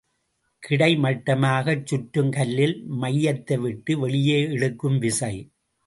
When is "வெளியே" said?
3.99-4.41